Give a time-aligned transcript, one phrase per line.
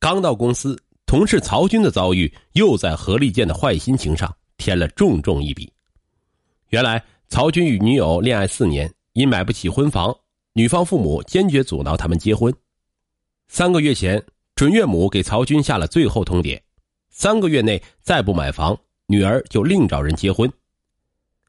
[0.00, 5.70] 刚到公司，同事曹军的遭遇又在何立建的坏心情上添了重重一笔。
[6.70, 10.16] 原来，曹军与女友恋爱四年，因买不起婚房，
[10.54, 12.52] 女方父母坚决阻挠他们结婚。
[13.48, 14.24] 三个月前，
[14.54, 16.58] 准岳母给曹军下了最后通牒：
[17.10, 18.74] 三个月内再不买房，
[19.04, 20.50] 女儿就另找人结婚。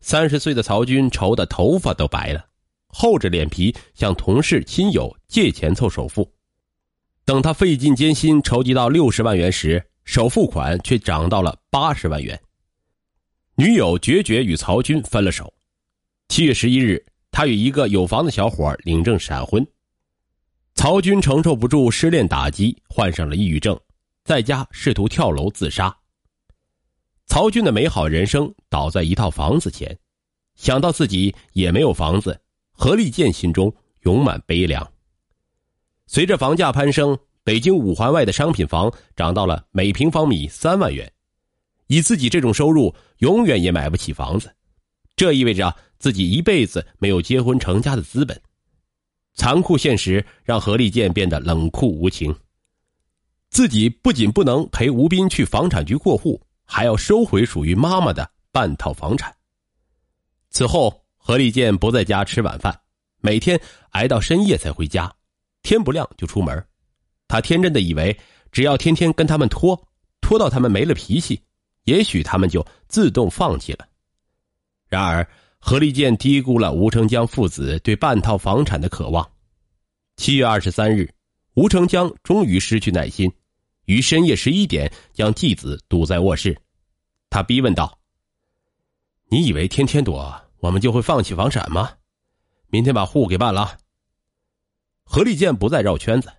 [0.02, 2.46] 三十岁的曹军愁得头发都白了，
[2.88, 6.30] 厚着脸皮向同事亲友借钱凑首付。
[7.32, 12.38] 等他费尽艰辛筹集到六十万元时，首付款却涨到了八十万元。
[13.56, 15.54] 女友决绝与曹军分了手。
[16.28, 19.66] 七月十一日，他与一个有房的小伙领证闪婚。
[20.76, 23.80] 曹军承受不住失恋打击，患上了抑郁症，
[24.26, 25.96] 在家试图跳楼自杀。
[27.28, 29.98] 曹军的美好人生倒在一套房子前，
[30.58, 32.38] 想到自己也没有房子，
[32.74, 34.86] 何立建心中涌满悲凉。
[36.14, 41.10] 随着房价攀升，北京五环外的商品房涨到了每平方米三万元，
[41.88, 44.54] 以自己这种收入，永远也买不起房子，
[45.16, 48.42] 这意味着自己一辈子没有结婚成家的资本。
[49.36, 52.36] 残酷现实让何立建变得冷酷无情，
[53.50, 56.42] 自己不仅不能陪吴斌去房产局过户。
[56.66, 59.34] 还要收回属于妈妈的半套房产。
[60.50, 62.78] 此后，何立建不在家吃晚饭，
[63.22, 63.60] 每天
[63.92, 65.14] 挨到深夜才回家，
[65.64, 66.66] 天不亮就出门。
[67.28, 68.18] 他天真的以为，
[68.52, 69.88] 只要天天跟他们拖，
[70.20, 71.42] 拖到他们没了脾气，
[71.86, 73.88] 也许他们就自动放弃了。
[74.90, 75.26] 然而，
[75.60, 79.26] 何立建低估了吴成江父子对半套房产的渴望。
[80.18, 81.10] 七月二十三日，
[81.54, 83.32] 吴成江终于失去耐心。
[83.86, 86.56] 于深夜十一点将继子堵在卧室，
[87.30, 87.98] 他逼问道
[89.30, 91.92] ：“你以为天天躲我们就会放弃房产吗？
[92.68, 93.78] 明天把户给办了。”
[95.14, 96.32] 何立建不再绕圈子，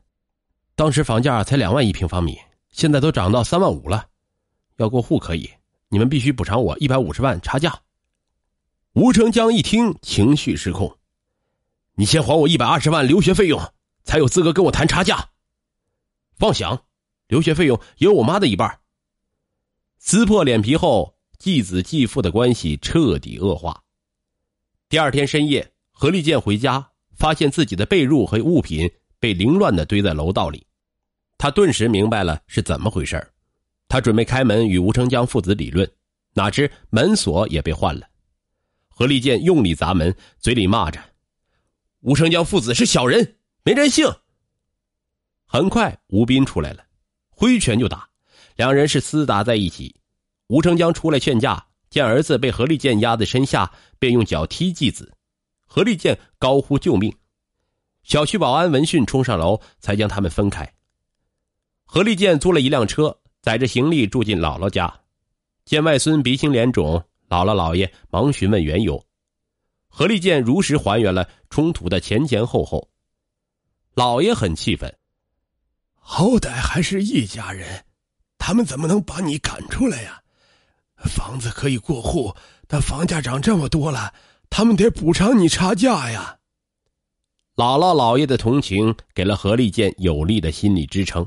[0.75, 2.39] 当时房价才两万一平方米，
[2.71, 4.09] 现在都涨到三万五了。
[4.77, 5.47] 要过户可以，
[5.91, 7.79] 你们必须补偿我一百五十万差价。
[8.95, 10.97] 吴成江一听，情绪失控
[11.97, 13.61] ：“你先还我一百二十万留学费用，
[14.05, 15.29] 才有资格跟我谈差价。”
[16.41, 16.83] 妄想！
[17.29, 18.81] 留学费用有我妈的一半。
[19.99, 23.83] 撕破脸皮后，继子继父的关系彻底恶化。
[24.89, 26.92] 第二天深夜，何立建回家，
[27.23, 28.91] 发现自己的被褥和物品
[29.21, 30.67] 被凌乱的堆在楼道里，
[31.39, 33.25] 他顿时明白了是怎么回事
[33.87, 35.89] 他准备开门与吴成江父子理论，
[36.35, 38.09] 哪知门锁也被换了。
[38.89, 41.01] 何立建用力砸门，嘴里骂着
[42.03, 44.13] ：“吴成江父子是小人，没人性。”
[45.47, 46.85] 很快，吴斌出来了。
[47.29, 48.09] 挥拳就打，
[48.57, 49.95] 两人是厮打在一起。
[50.49, 55.13] 吴成江出来劝架，见儿子被何立建压在身下，便用脚踢继子。
[55.75, 57.11] 何立建高呼救命，
[58.03, 60.71] 小区保安闻讯冲上楼，才将他们分开。
[61.87, 64.95] 何立建租了一辆车，载着行李住进姥姥家。
[65.65, 69.03] 见外孙鼻青脸肿，姥姥姥爷忙询问缘由。
[69.89, 72.87] 何立建如实还原了冲突的前前后后。
[73.95, 74.95] 姥爷很气愤。
[75.95, 77.87] 好歹还是一家人，
[78.37, 80.23] 他们怎么能把你赶出来呀？
[80.97, 82.37] 房子可以过户，
[82.69, 84.13] 但房价涨这么多了，
[84.55, 86.39] 他们得补偿你差价呀。
[87.57, 91.27] 姥姥姥爷的同情给了何立建有力的心理支撑。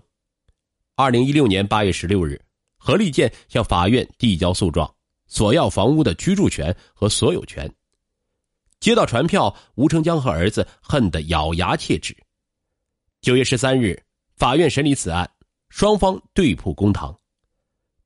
[0.96, 2.40] 二零一六年八月十六日，
[2.78, 4.94] 何立建向法院递交诉状，
[5.25, 7.68] 索要房屋的居住权和所有权。
[8.80, 12.16] 接到传票，吴成江和儿子恨得咬牙切齿。
[13.22, 14.00] 九月十三日。
[14.38, 15.31] 法院审理此案，
[15.69, 17.18] 双方对簿公堂。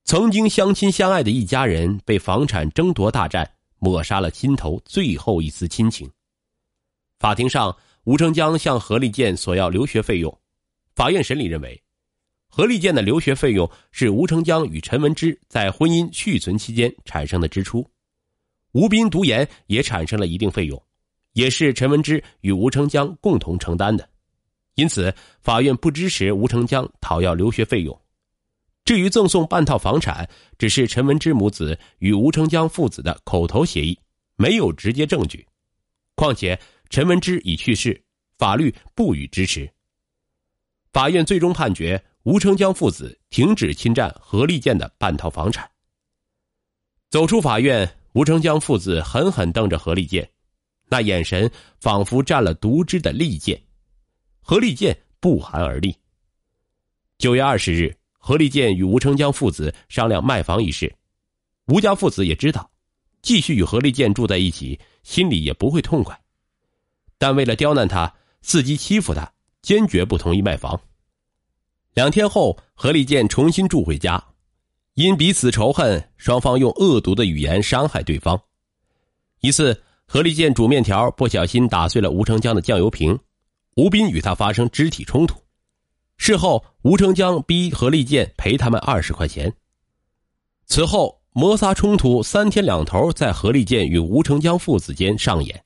[0.04, 6.10] 曾经相亲相爱的一家人被房产争夺大战抹杀了心头最后一丝亲情。
[7.18, 10.40] 法庭上，吴成江向何立建索要留学费用。
[10.96, 11.82] 法院审理认为，
[12.48, 17.90] 何立建的留学费用是吴成江与陈文之在婚姻续存期间产生的支出。
[18.72, 20.82] 吴斌读研也产生了一定费用，
[21.34, 24.08] 也是陈文之与吴成江共同承担的。
[24.76, 28.02] 因此，法院不支持吴成江讨要留学费用。
[28.90, 30.28] 至于赠送半套房产，
[30.58, 33.96] 只是陈文之母子与吴成江父子的口头协议，
[34.36, 35.46] 没有直接证据。
[36.16, 36.60] 况且
[36.90, 38.04] 陈文之已去世，
[38.40, 39.72] 法律不予支持。
[40.92, 45.70] 法院最终判决吴成江父子停止侵占何立建的半套房产。
[47.12, 50.28] 走出法院，吴成江父子狠狠瞪着何立建，
[50.88, 53.62] 那眼神仿佛沾了毒汁的利剑。
[54.42, 55.96] 何立建不寒而栗。
[57.20, 57.96] 九月二十日，
[58.30, 60.96] 何立建与吴成江父子商量卖房一事。
[61.66, 62.70] 吴家父子也知道，
[63.24, 66.16] 继续与何立建住在一起，心里也不会痛快。
[67.18, 68.14] 但为了刁难他，
[68.46, 69.34] 伺机欺负他，
[69.64, 70.80] 坚决不同意卖房。
[71.96, 74.24] 两天后，何立健重新住回家，
[74.94, 78.40] 因彼此仇恨，双方用恶毒的语言伤害对方。
[79.40, 83.18] 一次，何立健煮面条不小心打碎了吴成江的酱油瓶，
[83.76, 85.42] 吴斌与他发生肢体冲突。
[86.20, 89.52] 事后，吴成江逼何立健赔他们二十块钱。
[90.66, 95.64] 此后，摩擦冲突三天两头在何立健与吴成江父子间上演。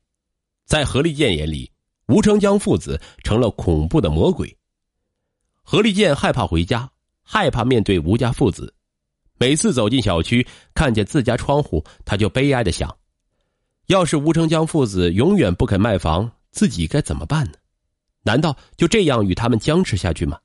[0.66, 1.70] 在何立健眼里，
[2.08, 4.56] 吴成江父子成了恐怖的魔鬼。
[5.64, 6.90] 何立健害怕回家，
[7.24, 8.74] 害怕面对吴家父子。
[9.40, 12.96] 每次走进小区，看见自家窗户，他就悲哀的想。
[13.88, 17.54] 要是吴成江父子永远不肯卖房，自己该怎么办呢？
[18.26, 20.40] 难道就这样与他们僵持下去吗？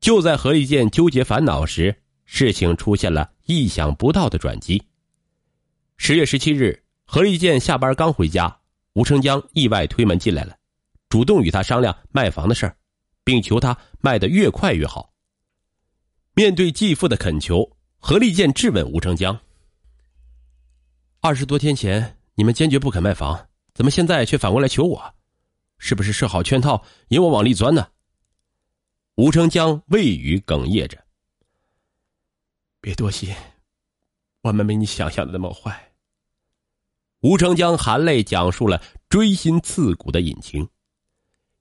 [0.00, 1.94] 就在何立健纠结烦恼时，
[2.24, 4.82] 事情出现了意想不到的转机。
[5.98, 8.60] 十月十七日，何立健下班刚回家，
[8.94, 10.56] 吴成江意外推门进来了，
[11.10, 12.74] 主动与他商量卖房的事儿，
[13.22, 15.12] 并求他卖得越快越好。
[16.32, 19.38] 面对继父的恳求，何立健质问吴成江。
[21.20, 25.14] 二十多天前，你们坚决不肯卖房，怎么现在却反过来求我？
[25.76, 27.86] 是不是设好圈套，引我往里钻呢？
[29.20, 30.96] 吴成江未语，哽咽着。
[32.80, 33.34] 别多心，
[34.40, 35.92] 我们没你想象的那么坏。
[37.20, 40.66] 吴成江含泪讲述了锥心刺骨的隐情。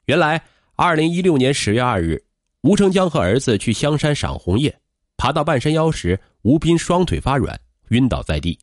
[0.06, 0.42] 原来，
[0.78, 2.24] 二零一六年十月二日，
[2.62, 4.80] 吴成江和儿子去香山赏红叶，
[5.18, 7.60] 爬到半山腰时，吴斌双腿发软，
[7.90, 8.58] 晕倒在地。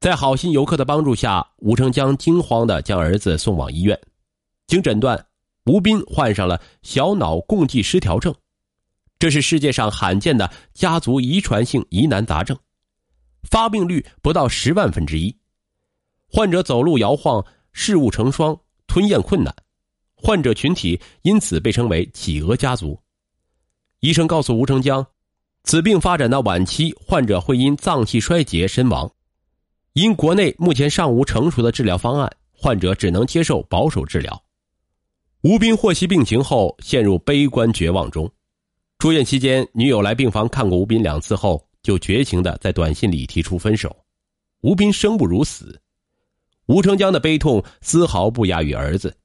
[0.00, 3.96] 在好心游客的帮助下，吴成江惊慌的将儿子送往医院。
[4.66, 5.24] 经诊断，
[5.68, 8.34] 吴斌患上了小脑共济失调症，
[9.18, 12.58] 这是世界上罕见的家族遗传性疑难杂症，
[13.50, 15.36] 发病率不到十万分之一。
[16.26, 19.54] 患者走路摇晃，事物成双，吞咽困难，
[20.16, 22.98] 患者群体因此被称为“企鹅家族”。
[24.00, 25.06] 医生告诉吴成江，
[25.64, 29.10] 此病发展到晚期，患者会因脏器衰竭身亡。
[29.92, 34.42] 因国内目前尚无成熟的治疗方案，患者只能接受保守治疗。
[35.42, 38.28] 吴斌获悉病情后，陷入悲观绝望中。
[38.98, 43.94] 住院期间，女友来病房看过吴斌两次后，就绝情的在短信里提出分手。
[44.62, 45.80] 吴斌生不如死。
[46.66, 49.16] 吴成江的悲痛丝毫不亚于儿子。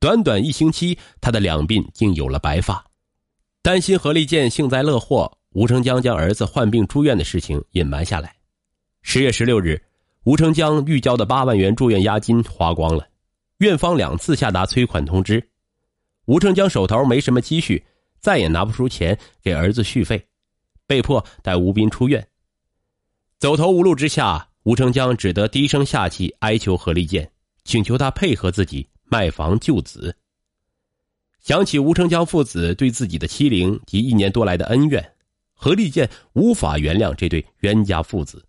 [0.00, 2.84] 短短一星期，他的两鬓竟有了白发。
[3.62, 8.34] 担心何立健幸灾乐祸，吴成江将儿子患病住院的事情隐瞒下来。
[9.02, 9.80] 十月十六日。
[10.24, 13.07] 吴成江预交的八万元住院押金花光了，
[13.58, 15.50] 院方两次下达催款通知，
[16.26, 17.84] 吴成江手头没什么积蓄，
[18.20, 20.28] 再也拿不出钱给儿子续费，
[20.86, 22.28] 被迫带吴斌出院。
[23.38, 27.32] 走投无路之下，吴成江只得低声下气哀求何立健，
[27.64, 30.16] 请求他配合自己卖房救子。
[31.40, 35.14] 想起吴成江父子对自己的欺凌及一年多来的恩怨，
[35.54, 38.46] 何立健无法原谅这对冤家父子。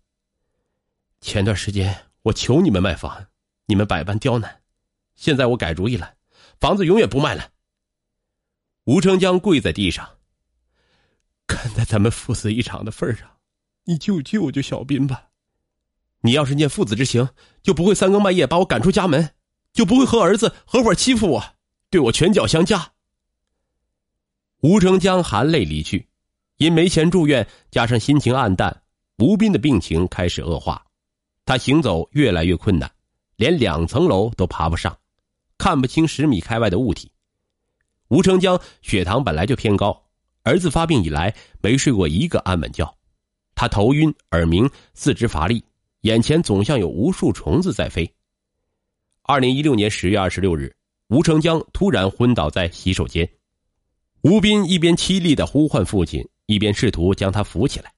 [1.20, 3.26] 前段时间我求你们卖房，
[3.66, 4.59] 你们百般刁难，
[5.20, 6.14] 现在我改主意了，
[6.60, 7.50] 房子永远不卖了。
[8.84, 10.16] 吴成江跪在地上，
[11.46, 13.28] 看在咱们父子一场的份上，
[13.84, 15.28] 你就救救小斌吧。
[16.22, 17.28] 你要是念父子之情，
[17.62, 19.34] 就不会三更半夜把我赶出家门，
[19.74, 21.44] 就不会和儿子合伙欺负我，
[21.90, 22.92] 对我拳脚相加。
[24.62, 26.08] 吴成江含泪离去，
[26.56, 28.84] 因没钱住院，加上心情暗淡，
[29.18, 30.82] 吴斌的病情开始恶化。
[31.44, 32.90] 他行走越来越困难，
[33.36, 34.96] 连两层楼都爬不上，
[35.60, 37.12] 看不清十米开外的物体。
[38.08, 40.08] 吴成江血糖本来就偏高，
[40.42, 42.96] 儿子发病以来没睡过一个安稳觉，
[43.54, 45.62] 他头晕、耳鸣、四肢乏力，
[46.00, 48.10] 眼前总像有无数虫子在飞。
[49.24, 50.74] 二零一六年十月二十六日，
[51.08, 53.30] 吴成江突然昏倒在洗手间，
[54.22, 57.92] 吴斌一边凄厉的呼唤父亲，一边试图将他扶起来。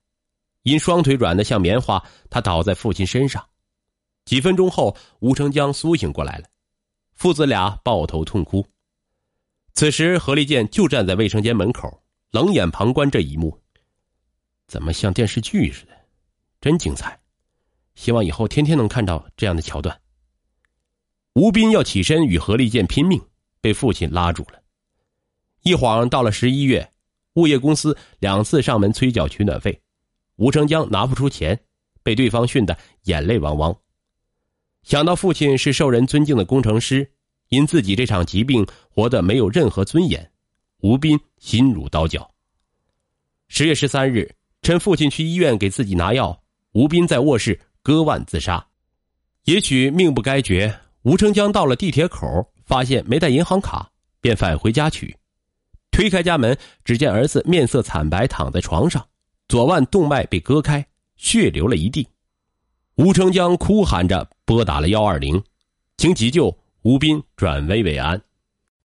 [0.65, 3.45] 因双腿软的像棉花，他倒在父亲身上。
[4.25, 6.45] 几分钟后，吴成江苏醒过来了，
[7.15, 8.67] 父子俩抱头痛哭。
[9.75, 13.59] 此时，何立健就站在卫生间门口，冷眼旁观这一幕。
[14.67, 15.93] 怎么像电视剧似的？
[16.61, 17.19] 真精彩！
[17.95, 20.01] 希望以后天天能看到这样的桥段。
[21.35, 23.21] 吴斌要起身与何立健拼命，
[23.61, 24.63] 被父亲拉住了。
[25.63, 26.93] 一晃到了十一月，
[27.35, 29.81] 物业公司两次上门催缴取暖费。
[30.37, 31.59] 吴成江拿不出钱，
[32.03, 33.77] 被对方训得眼泪汪汪。
[34.83, 37.09] 想到父亲是受人尊敬的工程师
[37.49, 40.29] 因自己这场疾病活得没有任何尊严
[40.81, 42.29] 吴斌心如刀绞。
[43.49, 44.29] 十月十三日
[44.63, 46.37] 趁父亲去医院给自己拿药
[46.73, 48.65] 吴斌在卧室割腕自杀。
[49.45, 50.73] 也许命不该绝
[51.03, 52.27] 吴成江到了地铁口
[52.65, 55.15] 发现没带银行卡便返回家取。
[55.91, 59.05] 推开家门只见儿子面色惨白躺在床上
[59.47, 60.85] 左腕动脉被割开
[61.17, 62.09] 血流了一地。
[62.97, 65.43] 吴成江哭喊着拨打了幺二零
[65.97, 68.21] 经急救吴斌转危为安。